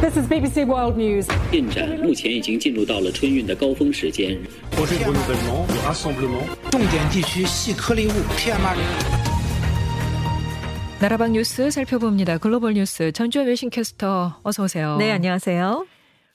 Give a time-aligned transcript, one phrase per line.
[0.00, 1.26] This is BBC World News.
[1.50, 4.38] 进展目前已经进入到了春运的高峰时间。
[4.72, 6.44] projet de renouvellement, de rassemblement.
[6.70, 9.26] 重点地区细颗粒物 PM2.5。
[11.00, 12.38] 나라방 뉴스 살펴봅니다.
[12.38, 14.96] 글로벌 뉴스 전주현 외신캐스터 어서 오세요.
[14.98, 15.86] 네, 안녕하세요.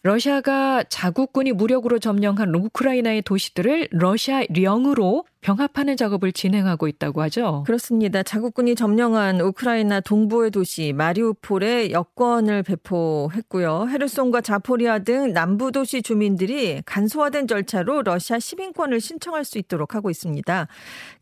[0.04, 7.63] 러시아가 자국군이 무력으로 점령한 우크라이나의 도시들을 러시아령으로 병합하는 작업을 진행하고 있다고 하죠.
[7.67, 8.25] 그렇습니다.
[8.25, 13.87] 자국군이 점령한 우크라이나 동부의 도시 마리우폴에 여권을 배포했고요.
[13.89, 20.67] 헤르손과 자포리아 등 남부 도시 주민들이 간소화된 절차로 러시아 시민권을 신청할 수 있도록 하고 있습니다.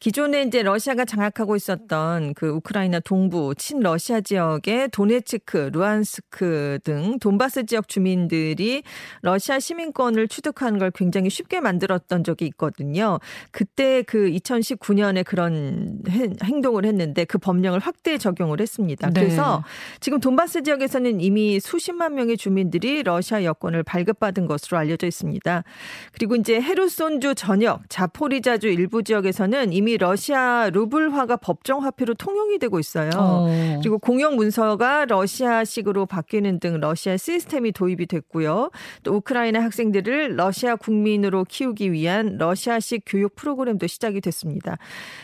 [0.00, 7.88] 기존에 이제 러시아가 장악하고 있었던 그 우크라이나 동부 친러시아 지역의 도네츠크, 루안스크 등 돈바스 지역
[7.88, 8.84] 주민들이
[9.20, 13.18] 러시아 시민권을 취득하는 걸 굉장히 쉽게 만들었던 적이 있거든요.
[13.50, 15.98] 그때 그 2019년에 그런
[16.42, 19.10] 행동을 했는데 그 법령을 확대 적용을 했습니다.
[19.10, 19.20] 네.
[19.20, 19.64] 그래서
[20.00, 25.64] 지금 돈바스 지역에서는 이미 수십만 명의 주민들이 러시아 여권을 발급받은 것으로 알려져 있습니다.
[26.12, 33.10] 그리고 이제 헤르손주 전역, 자포리자주 일부 지역에서는 이미 러시아 루블화가 법정 화폐로 통용이 되고 있어요.
[33.16, 33.78] 어.
[33.80, 38.70] 그리고 공용 문서가 러시아식으로 바뀌는 등 러시아 시스템이 도입이 됐고요.
[39.02, 44.76] 또 우크라이나 학생들을 러시아 국민으로 키우기 위한 러시아식 교육 프로그램도 시작 이 됐습니다.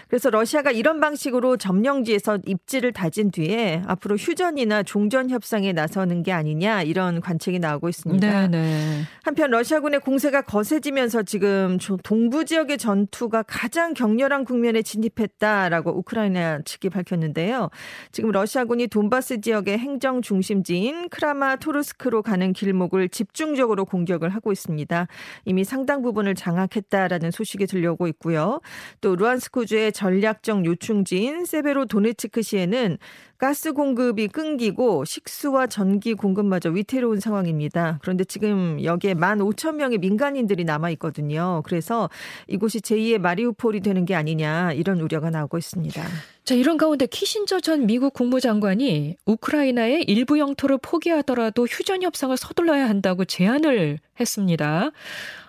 [0.08, 6.82] 그래서 러시아가 이런 방식으로 점령지에서 입지를 다진 뒤에 앞으로 휴전이나 종전 협상에 나서는 게 아니냐
[6.82, 8.48] 이런 관측이 나오고 있습니다.
[8.48, 9.02] 네네.
[9.22, 17.70] 한편 러시아군의 공세가 거세지면서 지금 동부 지역의 전투가 가장 격렬한 국면에 진입했다라고 우크라이나 측이 밝혔는데요.
[18.12, 25.06] 지금 러시아군이 돈바스 지역의 행정 중심지인 크라마토르스크로 가는 길목을 집중적으로 공격을 하고 있습니다.
[25.44, 28.59] 이미 상당 부분을 장악했다라는 소식이 들려오고 있고요.
[29.00, 32.98] 또 루안스크주의 전략적 요충지인 세베로 도네츠크시에는
[33.40, 37.98] 가스 공급이 끊기고 식수와 전기 공급마저 위태로운 상황입니다.
[38.02, 41.62] 그런데 지금 여기에 15,000명의 민간인들이 남아 있거든요.
[41.64, 42.10] 그래서
[42.48, 46.04] 이곳이 제2의 마리우폴이 되는 게 아니냐 이런 우려가 나오고 있습니다.
[46.44, 53.24] 자, 이런 가운데 키신저 전 미국 국무장관이 우크라이나의 일부 영토를 포기하더라도 휴전 협상을 서둘러야 한다고
[53.24, 54.90] 제안을 했습니다.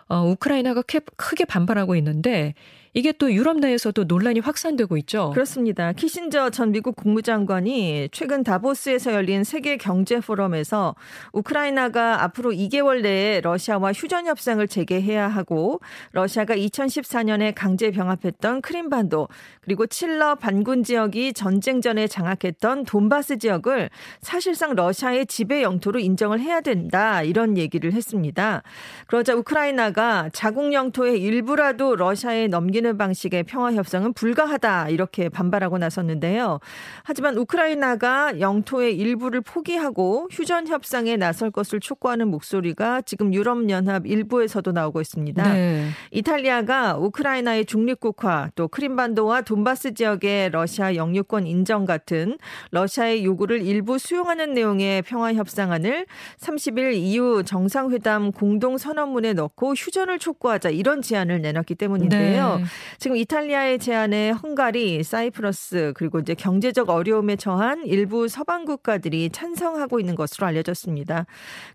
[0.07, 0.81] 어, 우크라이나가
[1.17, 2.53] 크게 반발하고 있는데
[2.93, 5.31] 이게 또 유럽 내에서도 논란이 확산되고 있죠.
[5.33, 5.93] 그렇습니다.
[5.93, 10.95] 키신저 전 미국 국무장관이 최근 다보스에서 열린 세계 경제 포럼에서
[11.31, 15.79] 우크라이나가 앞으로 2개월 내에 러시아와 휴전 협상을 재개해야 하고
[16.11, 19.29] 러시아가 2014년에 강제 병합했던 크림반도
[19.61, 26.59] 그리고 칠러 반군 지역이 전쟁 전에 장악했던 돈바스 지역을 사실상 러시아의 지배 영토로 인정을 해야
[26.59, 28.63] 된다 이런 얘기를 했습니다.
[29.07, 36.59] 그러자 우크라이나가 자국 영토의 일부라도 러시아에 넘기 는 방식의 평화 협상은 불가하다 이렇게 반발하고 나섰는데요.
[37.03, 44.71] 하지만 우크라이나가 영토의 일부를 포기하고 휴전 협상에 나설 것을 촉구하는 목소리가 지금 유럽 연합 일부에서도
[44.71, 45.53] 나오고 있습니다.
[45.53, 45.89] 네.
[46.11, 52.37] 이탈리아가 우크라이나의 중립국화 또 크림반도와 돈바스 지역의 러시아 영유권 인정 같은
[52.71, 56.05] 러시아의 요구를 일부 수용하는 내용의 평화 협상안을
[56.39, 62.57] 30일 이후 정상회담 공동 선언문에 넣고 휴전을 촉구하자 이런 제안을 내놨기 때문인데요.
[62.57, 62.63] 네.
[62.99, 70.15] 지금 이탈리아의 제안에 헝가리, 사이프러스 그리고 이제 경제적 어려움에 처한 일부 서방 국가들이 찬성하고 있는
[70.15, 71.25] 것으로 알려졌습니다.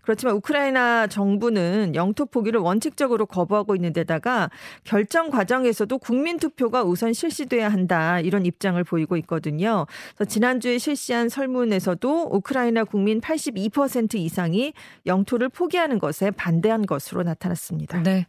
[0.01, 4.49] 그렇지만 우크라이나 정부는 영토 포기를 원칙적으로 거부하고 있는 데다가
[4.83, 9.85] 결정 과정에서도 국민 투표가 우선 실시돼야 한다 이런 입장을 보이고 있거든요.
[10.15, 14.73] 그래서 지난주에 실시한 설문에서도 우크라이나 국민 82% 이상이
[15.05, 18.01] 영토를 포기하는 것에 반대한 것으로 나타났습니다.
[18.03, 18.27] 네.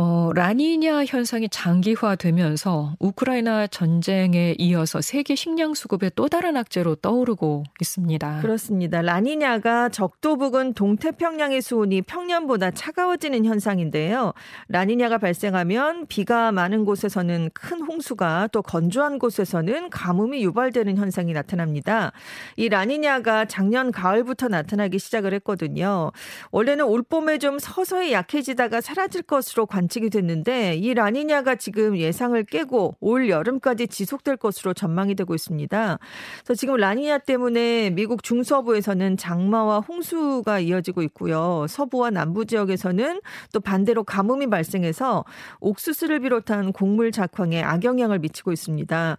[0.00, 8.40] 어, 라니냐 현상이 장기화되면서 우크라이나 전쟁에 이어서 세계 식량 수급의 또 다른 악재로 떠오르고 있습니다.
[8.40, 9.02] 그렇습니다.
[9.02, 14.34] 라니냐가 적도 부근 동태평양의 수온이 평년보다 차가워지는 현상인데요.
[14.68, 22.12] 라니냐가 발생하면 비가 많은 곳에서는 큰 홍수가 또 건조한 곳에서는 가뭄이 유발되는 현상이 나타납니다.
[22.56, 26.12] 이 라니냐가 작년 가을부터 나타나기 시작을 했거든요.
[26.52, 32.96] 원래는 올봄에 좀 서서히 약해지다가 사라질 것으로 관 관측이 됐는데 이 라니냐가 지금 예상을 깨고
[33.00, 35.98] 올 여름까지 지속될 것으로 전망이 되고 있습니다.
[36.44, 41.66] 그래서 지금 라니냐 때문에 미국 중서부에서는 장마와 홍수가 이어지고 있고요.
[41.68, 43.20] 서부와 남부 지역에서는
[43.52, 45.24] 또 반대로 가뭄이 발생해서
[45.60, 49.16] 옥수수를 비롯한 곡물 작황에 악영향을 미치고 있습니다.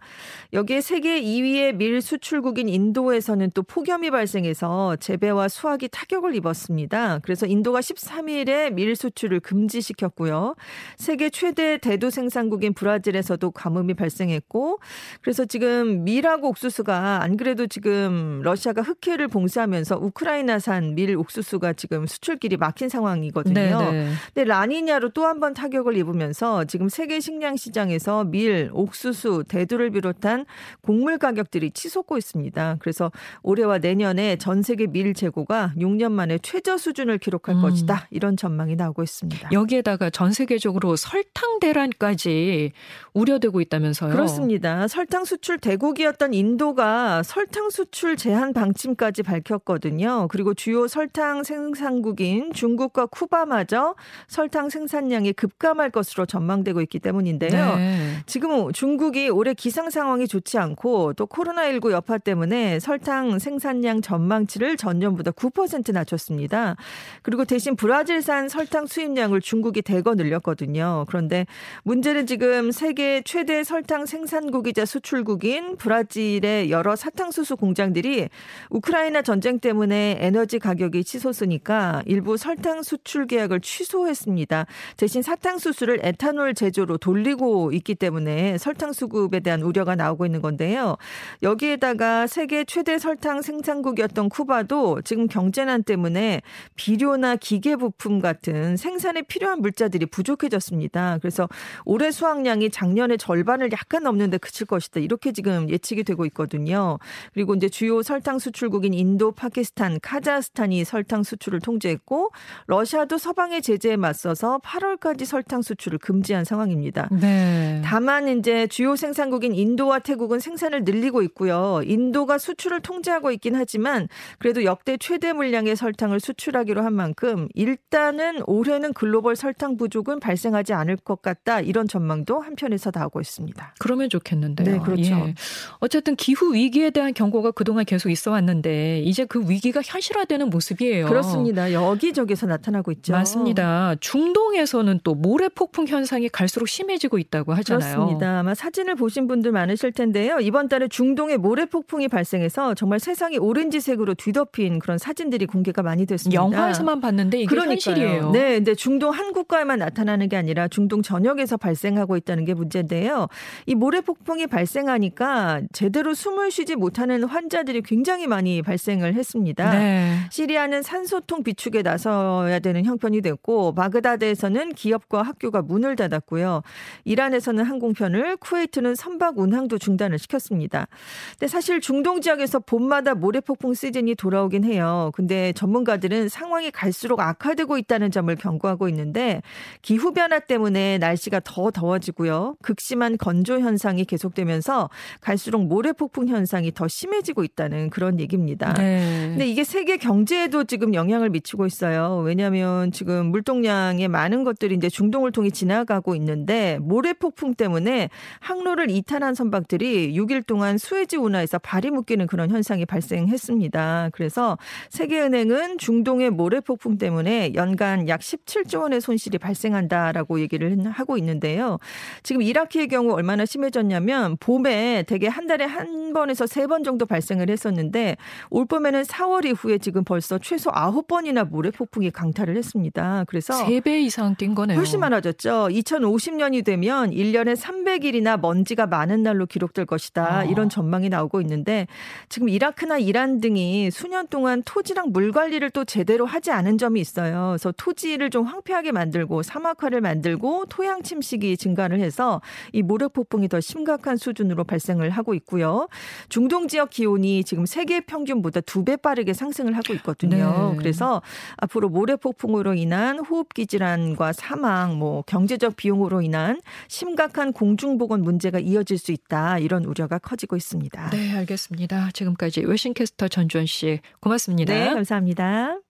[0.51, 7.19] 여기에 세계 2위의 밀 수출국인 인도에서는 또 폭염이 발생해서 재배와 수확이 타격을 입었습니다.
[7.19, 10.48] 그래서 인도가 13일에 밀 수출을 금지시켰고요.
[10.97, 14.79] 세계 최대 대두 생산국인 브라질에서도 가뭄이 발생했고
[15.21, 22.57] 그래서 지금 밀하고 옥수수가 안 그래도 지금 러시아가 흑해를 봉쇄하면서 우크라이나산 밀 옥수수가 지금 수출길이
[22.57, 23.53] 막힌 상황이거든요.
[23.55, 24.11] 네네.
[24.33, 30.45] 근데 라니냐로 또 한 번 타격을 입으면서 지금 세계 식량 시장에서 밀, 옥수수, 대두를 비롯한
[30.81, 32.77] 곡물 가격들이 치솟고 있습니다.
[32.79, 33.11] 그래서
[33.43, 37.61] 올해와 내년에 전 세계 밀 재고가 6년 만에 최저 수준을 기록할 음.
[37.61, 38.07] 것이다.
[38.09, 39.49] 이런 전망이 나오고 있습니다.
[39.53, 42.71] 여기에다가 전 세계적으로 설탕 대란까지
[43.13, 44.11] 우려되고 있다면서요.
[44.11, 44.87] 그렇습니다.
[44.87, 50.29] 설탕 수출 대국이었던 인도가 설탕 수출 제한 방침까지 밝혔거든요.
[50.29, 53.95] 그리고 주요 설탕 생산국인 중국과 쿠바마저
[54.27, 57.75] 설탕 생산량이 급감할 것으로 전망되고 있기 때문인데요.
[57.75, 58.17] 네.
[58.25, 65.31] 지금 중국이 올해 기상 상황이 좋지 않고 또 코로나19 여파 때문에 설탕 생산량 전망치를 전년보다
[65.31, 66.77] 9% 낮췄습니다.
[67.23, 71.05] 그리고 대신 브라질산 설탕 수입량을 중국이 대거 늘렸 거든요.
[71.07, 71.47] 그런데
[71.83, 78.29] 문제는 지금 세계 최대 설탕 생산국이자 수출국인 브라질의 여러 사탕수수 공장들이
[78.69, 84.67] 우크라이나 전쟁 때문에 에너지 가격이 치솟으니까 일부 설탕 수출 계약을 취소했습니다.
[84.97, 90.97] 대신 사탕수수를 에탄올 제조로 돌리고 있기 때문에 설탕 수급에 대한 우려가 나오고 있는 건데요.
[91.41, 96.41] 여기에다가 세계 최대 설탕 생산국이었던 쿠바도 지금 경제난 때문에
[96.75, 101.19] 비료나 기계 부품 같은 생산에 필요한 물자들이 부족해졌습니다.
[101.21, 101.47] 그래서
[101.85, 104.99] 올해 수확량이 작년의 절반을 약간 넘는데 그칠 것이다.
[104.99, 106.99] 이렇게 지금 예측이 되고 있거든요.
[107.33, 112.31] 그리고 이제 주요 설탕 수출국인 인도, 파키스탄, 카자흐스탄이 설탕 수출을 통제했고
[112.67, 117.07] 러시아도 서방의 제재에 맞서서 8월까지 설탕 수출을 금지한 상황입니다.
[117.11, 117.81] 네.
[117.85, 121.81] 다만 이제 주요 생산국인 인도와 태국은 생산을 늘리고 있고요.
[121.85, 128.93] 인도가 수출을 통제하고 있긴 하지만 그래도 역대 최대 물량의 설탕을 수출하기로 한 만큼 일단은 올해는
[128.93, 131.59] 글로벌 설탕 부족은 발생하지 않을 것 같다.
[131.61, 133.75] 이런 전망도 한편에서 나오고 있습니다.
[133.77, 134.71] 그러면 좋겠는데요.
[134.71, 135.13] 네, 그렇죠.
[135.13, 135.35] 예.
[135.79, 141.05] 어쨌든 기후 위기에 대한 경고가 그동안 계속 있어 왔는데 이제 그 위기가 현실화되는 모습이에요.
[141.05, 141.73] 그렇습니다.
[141.73, 143.13] 여기저기서 나타나고 있죠.
[143.13, 143.95] 맞습니다.
[143.99, 147.95] 중동에서는 또 모래 폭풍 현상이 갈수록 심해지고 있다고 하잖아요.
[147.95, 148.39] 그렇습니다.
[148.39, 150.39] 아마 사진을 보신 분들 많으실 텐데요.
[150.39, 156.41] 이번 달에 중동에 모래 폭풍이 발생해서 정말 세상이 오렌지색으로 뒤덮인 그런 사진들이 공개가 많이 됐습니다.
[156.41, 157.73] 영화에서만 봤는데 이게 그러니까요.
[157.73, 158.31] 현실이에요.
[158.31, 163.27] 네, 근데 중동 한 국가에만 나타 나는 게 아니라 중동 전역에서 발생하고 있다는 게 문제인데요.
[163.65, 169.71] 이 모래 폭풍이 발생하니까 제대로 숨을 쉬지 못하는 환자들이 굉장히 많이 발생을 했습니다.
[169.71, 170.17] 네.
[170.31, 176.61] 시리아는 산소통 비축에 나서야 되는 형편이 됐고 바그다드에서는 기업과 학교가 문을 닫았고요.
[177.05, 180.87] 이란에서는 항공편을, 쿠웨이트는 선박 운항도 중단을 시켰습니다.
[181.31, 185.11] 근데 사실 중동 지역에서 봄마다 모래 폭풍 시즌이 돌아오긴 해요.
[185.13, 189.41] 근데 전문가들은 상황이 갈수록 악화되고 있다는 점을 경고하고 있는데
[189.89, 192.57] 기후 변화 때문에 날씨가 더 더워지고요.
[192.61, 194.87] 극심한 건조 현상이 계속되면서
[195.19, 198.71] 갈수록 모래 폭풍 현상이 더 심해지고 있다는 그런 얘기입니다.
[198.73, 199.29] 네.
[199.29, 202.21] 근데 이게 세계 경제에도 지금 영향을 미치고 있어요.
[202.23, 208.11] 왜냐하면 지금 물동량의 많은 것들이 이제 중동을 통해 지나가고 있는데 모래 폭풍 때문에
[208.41, 214.11] 항로를 이탈한 선박들이 6일 동안 수에즈 운하에서 발이 묶이는 그런 현상이 발생했습니다.
[214.13, 214.59] 그래서
[214.91, 221.77] 세계은행은 중동의 모래 폭풍 때문에 연간 약 17조 원의 손실이 발생한 다라고 얘기를 하고 있는데요.
[222.23, 227.49] 지금 이라크의 경우 얼마나 심해졌냐면 봄에 대개 한 달에 한 번에서 세 번 정도 발생을
[227.49, 228.15] 했었는데
[228.51, 233.23] 올 봄에는 4월 이후에 지금 벌써 최소 9번이나 모래 폭풍이 강타를 했습니다.
[233.27, 234.77] 그래서 세배 이상 뛴 거네요.
[234.77, 235.69] 훨씬 많아졌죠.
[235.71, 240.39] 2050년이 되면 1년에 300일이나 먼지가 많은 날로 기록될 것이다.
[240.39, 240.43] 아.
[240.43, 241.87] 이런 전망이 나오고 있는데
[242.29, 247.49] 지금 이라크나 이란 등이 수년 동안 토지랑 물 관리를 또 제대로 하지 않은 점이 있어요.
[247.51, 254.17] 그래서 토지를 좀 황폐하게 만들고 사막화를 만들고 토양 침식이 증가를 해서 이 모래폭풍이 더 심각한
[254.17, 255.87] 수준으로 발생을 하고 있고요.
[256.29, 260.71] 중동 지역 기온이 지금 세계 평균보다 두 배 빠르게 상승을 하고 있거든요.
[260.71, 260.77] 네.
[260.77, 261.21] 그래서
[261.57, 268.97] 앞으로 모래 폭풍으로 인한 호흡기 질환과 사망, 뭐 경제적 비용으로 인한 심각한 공중보건 문제가 이어질
[268.97, 269.59] 수 있다.
[269.59, 271.09] 이런 우려가 커지고 있습니다.
[271.09, 272.11] 네, 알겠습니다.
[272.13, 274.73] 지금까지 웨싱캐스터 전주현 씨 고맙습니다.
[274.73, 275.88] 네, 감사합니다.